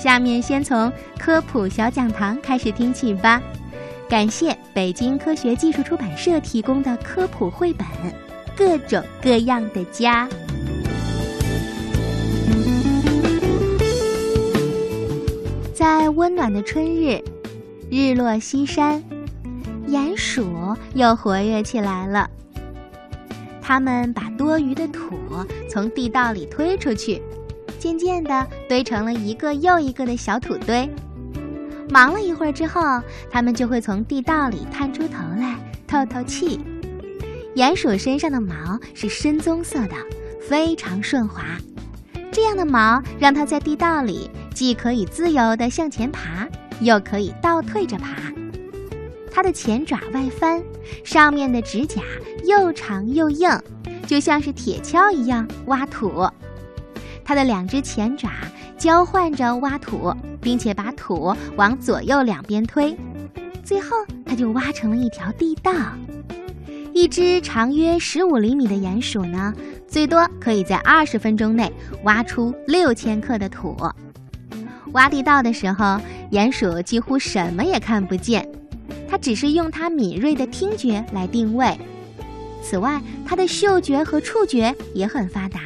[0.00, 3.42] 下面先从科普小讲堂开始听起吧。
[4.08, 7.86] 感谢北京科学技术出版社提供的科普绘本
[8.56, 10.26] 《各种各样的家》。
[15.74, 17.22] 在温暖的春日，
[17.90, 19.04] 日落西山，
[19.86, 22.30] 鼹鼠又活跃起来了。
[23.60, 25.10] 它们把多余的土
[25.68, 27.20] 从地道里推出去。
[27.80, 30.88] 渐渐地堆成了一个又一个的小土堆。
[31.88, 35.58] 忙了一会儿之后，它们就会从地道里探出头来
[35.88, 36.60] 透透气。
[37.56, 39.96] 鼹鼠身上的毛是深棕色的，
[40.46, 41.42] 非常顺滑。
[42.30, 46.46] 这样的毛让它在地道里既可以自由地向前爬，
[46.80, 48.32] 又可以倒退着爬。
[49.32, 50.62] 它的前爪外翻，
[51.02, 52.02] 上面的指甲
[52.44, 53.50] 又长又硬，
[54.06, 56.28] 就像是铁锹一样挖土。
[57.30, 58.28] 它的两只前爪
[58.76, 62.92] 交换着挖土，并且把土往左右两边推，
[63.62, 63.90] 最后
[64.26, 65.72] 它就挖成了一条地道。
[66.92, 69.54] 一只长约十五厘米的鼹鼠呢，
[69.86, 73.76] 最多可以在二十分钟内挖出六千克的土。
[74.90, 76.00] 挖地道的时候，
[76.32, 78.44] 鼹鼠几乎什么也看不见，
[79.08, 81.78] 它只是用它敏锐的听觉来定位。
[82.60, 85.60] 此外，它的嗅觉和触觉也很发达。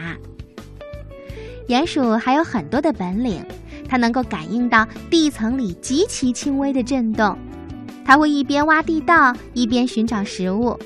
[1.68, 3.44] 鼹鼠还有很多的本领，
[3.88, 7.36] 它能够感应到地层里极其轻微的震动。
[8.04, 10.78] 它会一边挖地道，一边寻找食物。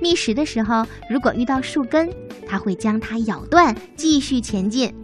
[0.00, 2.08] 觅食的时候，如果遇到树根，
[2.46, 4.94] 它会将它咬断，继续前进，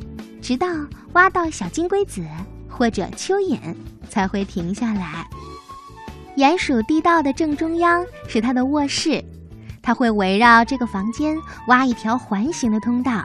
[0.40, 0.66] 直到
[1.14, 2.24] 挖到小金龟子
[2.68, 3.58] 或者蚯蚓
[4.08, 5.28] 才会停下来。
[6.36, 9.24] 鼹鼠地道的正中央是它的卧室，
[9.82, 13.24] 它会围绕这个房间挖一条环形的通道。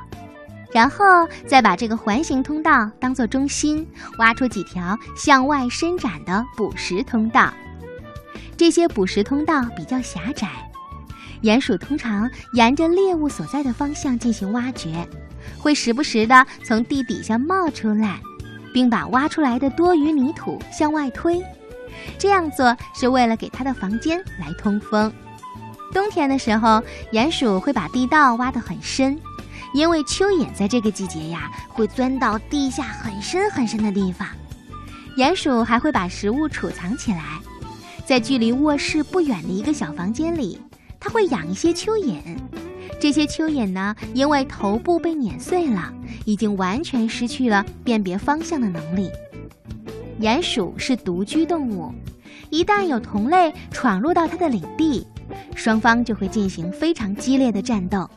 [0.74, 1.06] 然后
[1.48, 7.54] 再把这个环形通道当做中心，挖出几条向外伸展的捕食通道。
[8.58, 10.50] 这些捕食通道比较狭窄，
[11.44, 15.08] 鼹鼠通常沿着猎物所在的方向进行挖掘，
[15.60, 18.20] 会时不时地从地底下冒出来，
[18.74, 21.44] 并把挖出来的多余泥土向外推。
[22.18, 25.12] 这样做是为了给它的房间来通风。
[25.92, 26.82] 冬天的时候，
[27.12, 29.20] 鼹鼠会把地道挖得很深。
[29.74, 34.28] 因为蚯蚓在这个季节呀，会钻到地下很深很深的地方。
[35.18, 37.40] 鼹鼠还会把食物储藏起来，
[38.06, 40.60] 在距离卧室不远的一个小房间里，
[41.00, 42.20] 它会养一些蚯蚓。
[43.00, 45.92] 这些蚯蚓呢，因为头部被碾碎了，
[46.26, 49.10] 已经完全失去了辨别方向的能力。
[50.20, 51.92] 鼹鼠是独居动物，
[52.50, 55.06] 一旦有同类闯入到它的领地，
[55.56, 58.10] 双方就会进行非常激烈的战斗。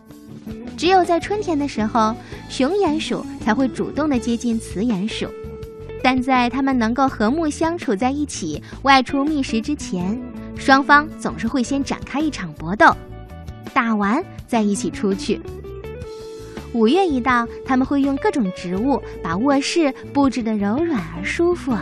[0.77, 2.15] 只有在春天的时候，
[2.49, 5.27] 雄鼹鼠才会主动的接近雌鼹鼠，
[6.03, 10.21] 但在它们能够和睦相处在一起、外出觅食之前，
[10.55, 12.95] 双方总是会先展开一场搏斗，
[13.73, 15.41] 打完再一起出去。
[16.75, 21.75] 五月一到，他们会用各种植物把卧室布置的柔软而舒服，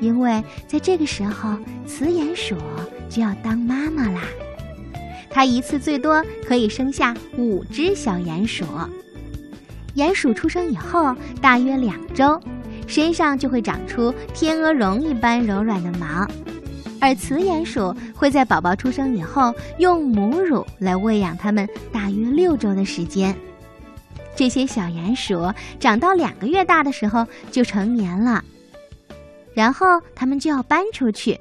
[0.00, 1.50] 因为在这个时候，
[1.86, 2.56] 雌鼹鼠
[3.10, 4.22] 就要当妈妈啦。
[5.36, 8.64] 它一次最多可以生下五只小鼹鼠。
[9.94, 12.40] 鼹鼠出生以后，大约两周，
[12.86, 16.26] 身上就会长出天鹅绒一般柔软的毛，
[17.02, 23.36] 而雌鼹鼠会在宝宝出生以后用母乳来喂养它们大约六周的时间。
[24.34, 28.42] 这些小鼹鼠长到两个月大的时候就成年了，
[29.52, 31.38] 然后它们就要搬出去。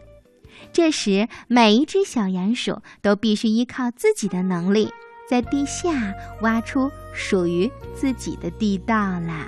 [0.75, 4.91] 这时，每一只小鼹鼠都必须依靠自己的能力，
[5.25, 9.47] 在地下挖出属于自己的地道啦。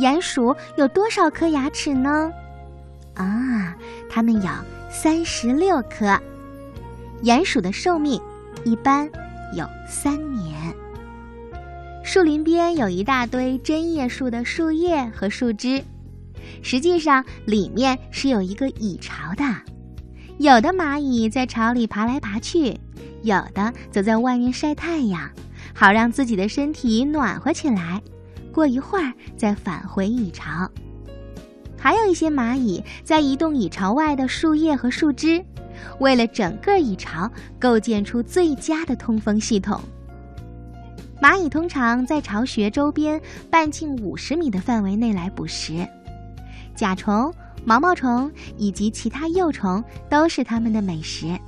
[0.00, 2.32] 鼹鼠有多少颗牙齿呢？
[3.16, 3.76] 啊，
[4.08, 4.48] 它们有
[4.90, 6.18] 三十六颗。
[7.22, 8.18] 鼹鼠的寿命
[8.64, 9.06] 一般
[9.54, 10.74] 有三年。
[12.02, 15.84] 树林边有一大堆针叶树的树叶和树枝，
[16.62, 19.44] 实际上里面是有一个蚁巢的。
[20.38, 22.78] 有的蚂蚁在巢里爬来爬去，
[23.22, 25.28] 有的则在外面晒太阳，
[25.74, 28.00] 好让自己的身体暖和起来。
[28.52, 30.70] 过一会儿再返回蚁巢。
[31.76, 35.44] 还有一些蚂蚁在移动蚁巢外的树叶和树枝，
[35.98, 39.80] 为了整个蚁巢构建出最佳的通风系统。
[41.20, 43.20] 蚂蚁通常在巢穴周边
[43.50, 45.84] 半径五十米的范围内来捕食，
[46.76, 47.34] 甲虫。
[47.68, 51.38] 毛毛虫以及其他幼虫都是它们的美食。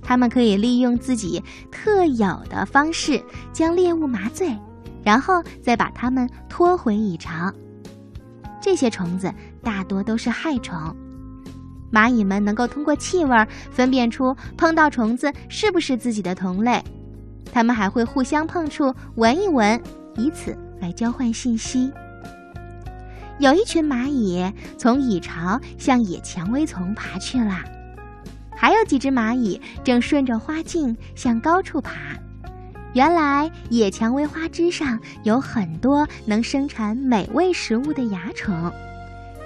[0.00, 3.22] 它们可以利用自己特有的方式
[3.52, 4.56] 将猎物麻醉，
[5.04, 7.52] 然后再把它们拖回蚁巢。
[8.62, 9.30] 这些虫子
[9.62, 10.74] 大多都是害虫。
[11.92, 16.82] 蚂蚁们能够通过气味分辨出碰到虫子是不是自己的同类，
[17.52, 19.78] 它们还会互相碰触、闻一闻，
[20.16, 21.92] 以此来交换信息。
[23.38, 27.60] 有一群蚂蚁从蚁巢向野蔷薇丛爬去了，
[28.56, 31.92] 还有几只蚂蚁正顺着花茎向高处爬。
[32.94, 38.72] 原来野蔷薇花枝上有很多能生产美味食物的蚜虫，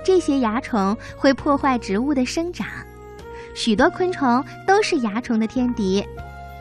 [0.05, 2.69] 这些蚜虫会破坏植物的生长。
[3.57, 6.07] 许多昆虫都是蚜虫的天敌，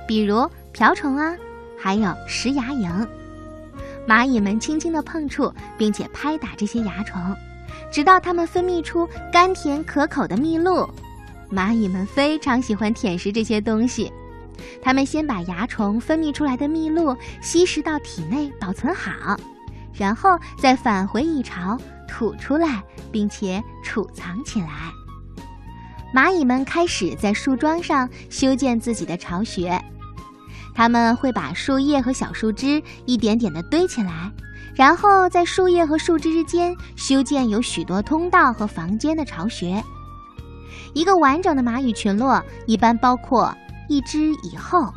[0.08, 1.36] 比如瓢虫啊，
[1.78, 3.08] 还有食蚜蝇。
[4.10, 7.22] 蚂蚁们轻轻地碰触，并且拍打这些蚜虫，
[7.92, 10.90] 直到它们分泌出甘甜可口的蜜露。
[11.52, 14.12] 蚂蚁们非常喜欢舔食这些东西。
[14.82, 19.40] 它们先把蚜虫分泌出来的蜜露吸食到体内，保存好，
[19.94, 21.78] 然后再返回蚁巢
[22.08, 24.92] 吐出来，并且储藏起来。
[26.12, 29.80] 蚂蚁们开始在树桩上修建自己的巢穴。
[30.80, 34.32] 他们会把树叶和小树枝一点点地堆起来，
[34.74, 39.84] 然后在树叶和树枝之间修建有许多通道和房间的巢穴。
[40.94, 43.54] 一个完整的蚂蚁群落一般包括
[43.90, 44.90] 一只蚁后、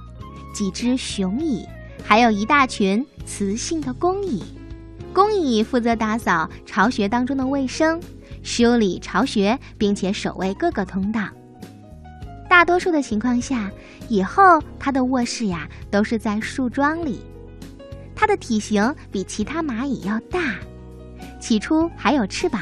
[0.54, 1.66] 几只雄蚁，
[2.04, 4.44] 还有一大群雌性的公蚁。
[5.12, 8.00] 公蚁负责打扫巢穴当中的卫生，
[8.44, 11.22] 修理巢穴，并且守卫各个通道。
[12.52, 13.70] 大多数的情况下，
[14.10, 14.42] 以后
[14.78, 17.18] 它的卧室呀都是在树桩里。
[18.14, 20.56] 它的体型比其他蚂蚁要大，
[21.40, 22.60] 起初还有翅膀，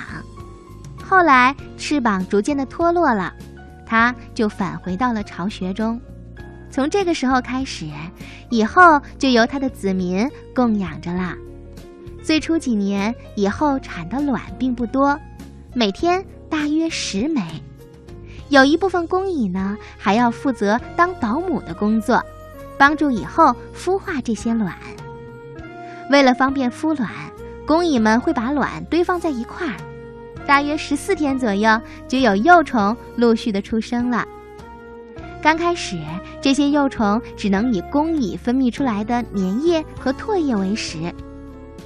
[1.03, 3.35] 后来翅膀逐渐的脱落了，
[3.85, 6.01] 它就返回到了巢穴中。
[6.71, 7.89] 从这个时候开始，
[8.49, 11.35] 以后就由它的子民供养着了。
[12.23, 15.19] 最初几年，以后产的卵并不多，
[15.75, 17.43] 每天大约十枚。
[18.51, 22.21] 有一部分工蚁呢，还要负责当保姆的工作，
[22.77, 24.75] 帮助蚁后孵化这些卵。
[26.11, 27.09] 为了方便孵卵，
[27.65, 29.77] 工蚁们会把卵堆放在一块儿，
[30.49, 34.27] 大约十四天左右，就有幼虫陆续的出生了。
[35.41, 35.97] 刚开始，
[36.43, 41.15] 这些幼虫只能以工蚁分泌出来的粘液和唾液为食。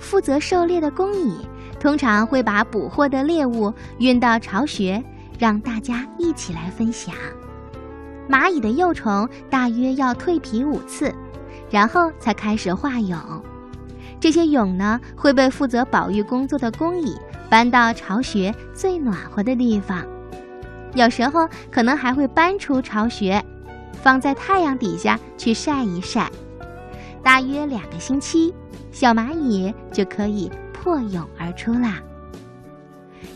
[0.00, 1.37] 负责狩猎的工蚁
[1.78, 5.05] 通常会把捕获的猎物运到巢穴。
[5.39, 7.15] 让大家一起来分享。
[8.29, 11.15] 蚂蚁的幼虫大约要蜕皮五次，
[11.71, 13.43] 然后才开始化蛹。
[14.19, 17.15] 这些蛹呢，会被负责保育工作的工蚁
[17.51, 20.03] 搬到巢穴最暖和的地方。
[20.95, 23.45] 有时候可能还会搬出巢穴，
[23.93, 26.31] 放在太阳底下去晒一晒。
[27.23, 28.55] 大约两个星期，
[28.91, 32.01] 小蚂蚁就可以破蛹而出啦。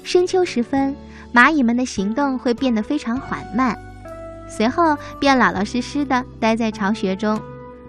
[0.02, 0.94] 深秋时分。
[1.31, 3.79] 蚂蚁们的行动会变得非常缓慢，
[4.49, 7.38] 随后便老老实实的待在巢穴中，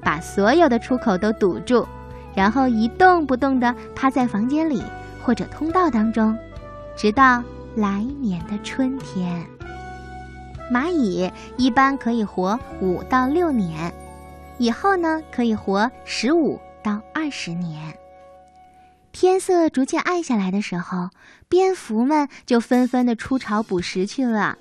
[0.01, 1.88] 把所有的出口都堵住，
[2.36, 4.84] 然后一动不动地趴在房间里
[5.24, 6.38] 或者通道当中，
[6.98, 7.42] 直到
[7.75, 9.42] 来年的春天。
[10.69, 13.92] 蚂蚁一般可以活五到六年，
[14.57, 17.98] 以后呢可以活十五到二十年。
[19.12, 21.10] 天色逐渐暗下来的时候，
[21.50, 24.58] 蝙蝠们就纷纷的出巢捕食去了。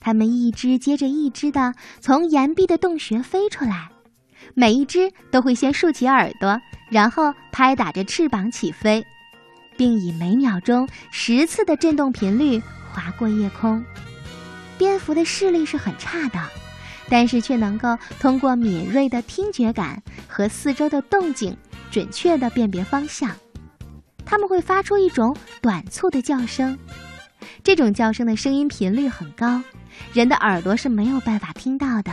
[0.00, 3.88] 它们一只接着一只的从岩壁的洞穴飞出来，
[4.54, 9.04] 每一只都会先竖起耳朵，然后拍打着翅膀起飞，
[9.76, 12.60] 并以每秒钟十次的振动频率
[12.92, 13.82] 划过夜空。
[14.76, 16.38] 蝙蝠的视力是很差的，
[17.08, 21.56] 但是却能够通过敏锐的听觉感和四周的动静，
[21.90, 23.34] 准确的辨别方向。
[24.30, 26.78] 它们会发出一种短促的叫声，
[27.64, 29.62] 这种叫声的声音频率很高，
[30.12, 32.12] 人的耳朵是没有办法听到的。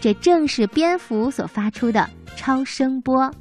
[0.00, 3.32] 这正是蝙蝠所发出的超声波。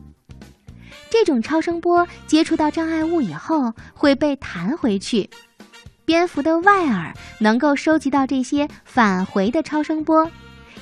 [1.10, 5.28] 这种超声波接触到障碍物以后会被弹回去，
[6.06, 10.30] 蝙蝠的外耳能够收集到这些返回的超声波，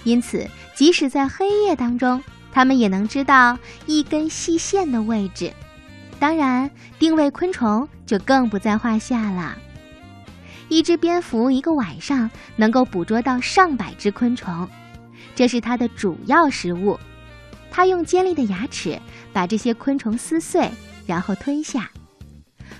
[0.03, 0.45] 因此
[0.75, 5.53] 即使在黑夜当中，它们也能知道一根细线的位置。
[6.19, 9.57] 当然，定位昆虫就更不在话下了。
[10.69, 14.67] 一只蝙蝠一个晚上能够捕捉到上百只昆虫，
[15.35, 16.99] 这是它的主要食物。
[17.69, 18.99] 它用尖利的牙齿
[19.33, 20.71] 把这些昆虫撕碎，
[21.05, 21.89] 然后吞下。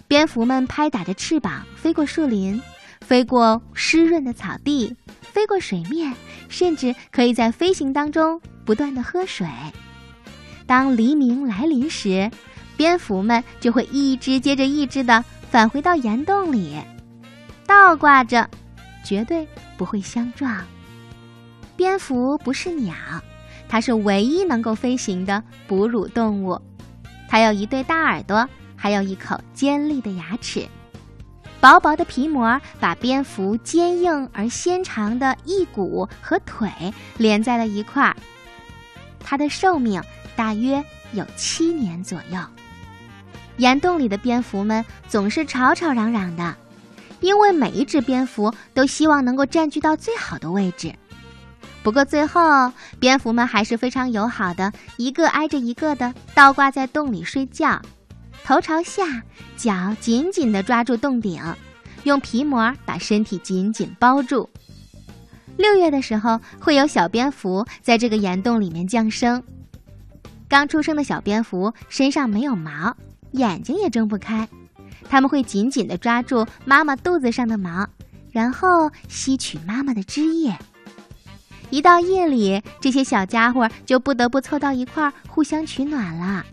[0.08, 2.60] 蝙蝠们拍打着翅膀飞过树林，
[3.01, 6.13] 飞过湿润的草地，飞过水面，
[6.48, 9.46] 甚至可以在飞行当中不断的喝水。
[10.65, 12.32] 当黎明来临时，
[12.77, 16.77] 蝙蝠们就会一只接着一只的返回到岩洞里，
[17.65, 18.50] 倒挂着，
[19.03, 20.63] 绝对不会相撞。
[21.75, 22.96] 蝙蝠不是鸟，
[23.67, 26.60] 它是唯一能够飞行的哺乳动物。
[27.27, 30.67] 它有一对大耳朵，还有一口尖利的牙齿。
[31.60, 36.70] 薄薄的皮膜把蝙蝠坚硬而纤长的翼骨和腿
[37.17, 38.15] 连在了一块儿。
[39.20, 40.01] 它的寿命
[40.36, 42.39] 大约有七年左右。
[43.57, 46.55] 岩洞里的蝙蝠们总是吵吵嚷嚷的，
[47.21, 50.93] 因为每一只蝙蝠都希望能够占据到最好的位置。
[51.81, 57.81] 不过最后，蝙蝠们还是非常友好的，一个挨着一个的倒挂在洞里睡觉，
[58.43, 59.24] 头朝下，
[59.55, 61.41] 脚紧紧地抓住洞顶，
[62.03, 64.50] 用皮膜把身体紧紧包住。
[65.57, 69.41] 六月的时候，会有小蝙蝠在这个岩洞里面降生。
[70.50, 72.95] 刚出生的小蝙蝠身上没有毛。
[73.36, 74.48] 眼睛也睁不开，
[75.10, 77.88] 他们会紧紧地抓住妈妈肚子上的毛，
[78.32, 80.58] 然后吸取妈妈的汁液。
[81.70, 86.46] 一到夜里，这些小家伙就不得不凑到一块儿互相取暖了，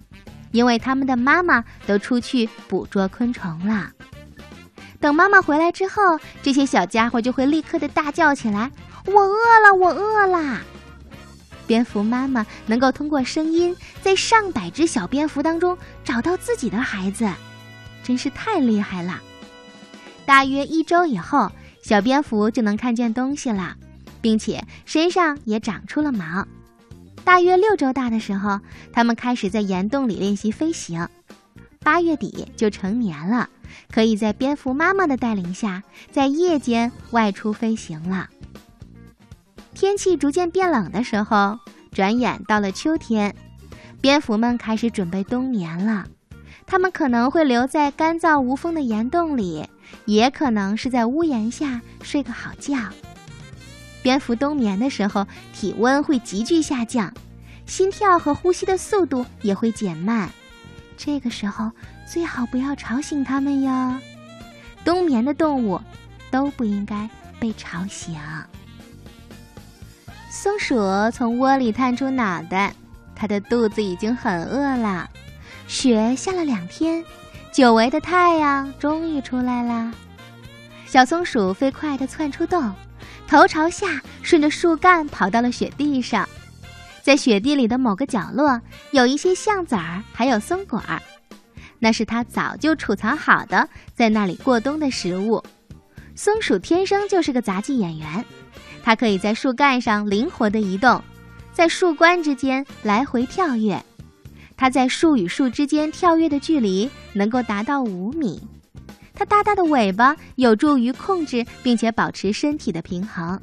[0.50, 3.90] 因为他们的妈妈都出去捕捉昆虫了。
[4.98, 8.70] 等妈妈回来之后，这些小家伙就会立刻的大叫起来
[9.06, 10.60] ：“我饿了，我饿了！”
[11.72, 17.26] 蝙蝠妈妈能够通过声音，在上百只小蝙蝠当中找到自己的孩子，
[18.02, 19.22] 真是太厉害了。
[20.26, 21.50] 大约一周以后，
[21.82, 23.74] 小蝙蝠就能看见东西了，
[24.20, 26.46] 并且身上也长出了毛。
[27.24, 28.60] 大约六周大的时候，
[28.92, 31.08] 它们开始在岩洞里练习飞行。
[31.82, 33.48] 八月底就成年了，
[33.90, 38.28] 可以在蝙蝠妈妈的带领下，在夜间外出飞行了。
[39.74, 41.58] 天气逐渐变冷的时候，
[41.92, 43.34] 转眼到了秋天，
[44.00, 46.06] 蝙蝠们开始准备冬眠了。
[46.66, 49.66] 它们可能会留在干燥无风的岩洞里，
[50.04, 52.76] 也可能是在屋檐下睡个好觉。
[54.02, 57.12] 蝙蝠冬眠的时候，体温会急剧下降，
[57.66, 60.30] 心跳和呼吸的速度也会减慢。
[60.96, 61.70] 这个时候
[62.06, 63.98] 最好不要吵醒它们哟。
[64.84, 65.80] 冬眠的动物
[66.30, 67.08] 都不应该
[67.40, 68.16] 被吵醒。
[70.34, 70.74] 松鼠
[71.12, 72.74] 从窝里探出脑袋，
[73.14, 75.06] 它的肚子已经很饿了。
[75.68, 77.04] 雪下了两天，
[77.52, 79.92] 久违的太阳终于出来了。
[80.86, 82.72] 小松鼠飞快地窜出洞，
[83.28, 86.26] 头朝下，顺着树干跑到了雪地上。
[87.02, 88.58] 在雪地里的某个角落，
[88.92, 90.98] 有一些橡子儿，还有松果儿，
[91.78, 95.44] 那是它早就储藏好的，在那里过冬的食物。
[96.14, 98.24] 松鼠天生就是个杂技演员。
[98.82, 101.02] 它可以在树干上灵活地移动，
[101.52, 103.82] 在树冠之间来回跳跃。
[104.56, 108.40] 它在树与树之间跳跃的距离能够达到五米。
[109.14, 113.40] 它大大的尾巴有助于控制并且保持身体的平衡。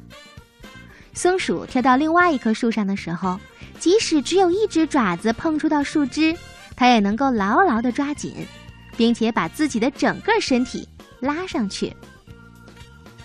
[1.12, 3.38] 松鼠跳到另外一棵树上的时候，
[3.78, 6.36] 即使只有一只爪子碰触到树枝，
[6.76, 8.34] 它也能够牢牢地抓紧，
[8.96, 10.88] 并且把自己的整个身体
[11.20, 11.94] 拉上去。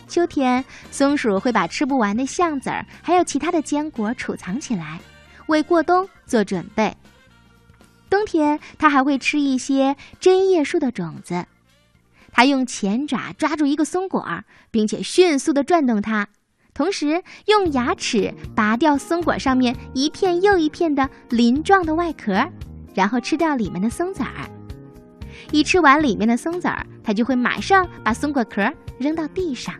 [0.07, 5.00] 秋天，松鼠会把吃不完的橡子儿还有其他的坚果储藏起来，
[5.47, 6.95] 为过冬做准备。
[8.09, 11.45] 冬天，它还会吃一些针叶树的种子。
[12.31, 16.27] 它用前爪抓住一个松果儿，并且迅速地转动它，
[16.74, 22.47] 同时用牙齿拔掉松果上面一片又一片的鳞状的外壳，
[22.93, 24.50] 然后吃掉里面的松子儿。
[25.51, 29.74] 一吃完里面的松子儿，它就会马上把松果壳扔到地上。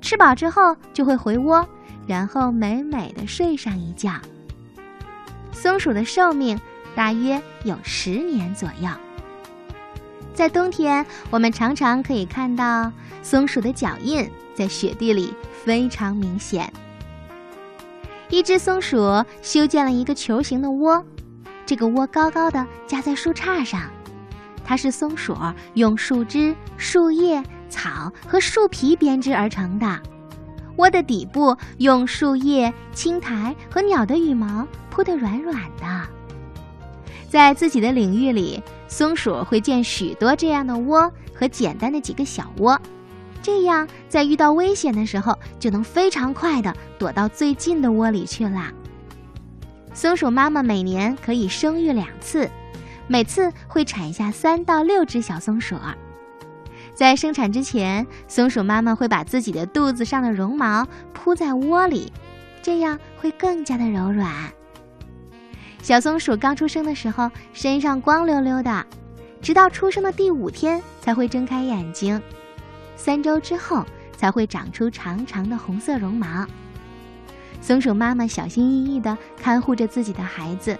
[0.00, 1.66] 吃饱之后就会回窝，
[2.06, 4.12] 然后美美的睡上一觉。
[5.52, 6.58] 松鼠的寿命
[6.94, 8.88] 大约有十年左右。
[10.32, 12.90] 在冬天，我们常常可以看到
[13.22, 16.72] 松鼠的脚印在雪地里非常明显。
[18.30, 21.04] 一只松鼠修建了一个球形的窝，
[21.66, 23.82] 这个窝高高的架在树杈上，
[24.64, 25.36] 它是松鼠
[25.74, 27.42] 用树枝、树叶。
[27.70, 29.98] 草和树皮编织而成的
[30.76, 36.08] 窝的底部用树叶、青苔和鸟的羽毛铺得软软的。
[37.28, 42.80] 在自己的领域里，松鼠会建许多这样的窝和简单的几个小窝，
[43.42, 48.72] 这样在遇到危险的时候就能非常快地躲到最近的窝里去了。
[49.92, 52.50] 松鼠妈妈每年可以生育两次，
[53.06, 55.76] 每次会产下三到六只小松鼠。
[57.00, 62.12] 在生产之前，松鼠妈妈会把自己的肚子上的绒毛铺在窝里，
[62.60, 64.30] 这样会更加的柔软。
[65.80, 68.84] 小松鼠刚出生的时候，身上光溜溜的，
[69.40, 72.20] 直到出生的第五天才会睁开眼睛，
[72.96, 73.82] 三周之后
[74.14, 76.46] 才会长出长长的红色绒毛。
[77.62, 80.78] 松鼠妈妈小心翼翼地看护着自己的孩子，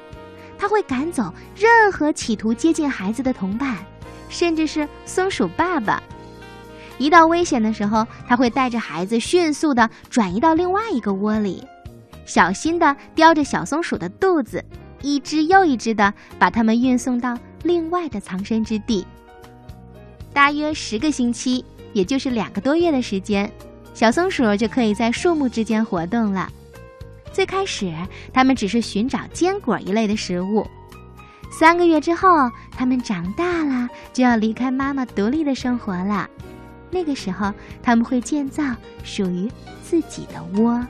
[0.58, 3.78] 它会赶走任何企图接近孩子的同伴，
[4.30, 6.02] 甚至是松鼠爸爸。
[6.96, 11.62] 一到危险的时候，它会带着孩子迅速地转移到另外一个窝里，
[12.24, 14.64] 小心地叼着小松鼠的肚子，
[15.02, 17.36] 一只又一只地把它们运送到。
[17.62, 19.06] 另外的藏身之地，
[20.32, 23.52] 大约十个星期，也就是两个多月的时间，
[23.92, 26.48] 小松鼠就可以在树木之间活动了。
[27.34, 27.92] 最开始，
[28.32, 30.66] 它们只是寻找坚果一类的食物。
[31.50, 36.28] 三个月之后，它们长大了，就要离开妈妈独立的生活了。
[36.90, 37.52] 那个时候，
[37.82, 38.62] 他们会建造
[39.04, 39.50] 属于
[39.82, 40.80] 自己的窝。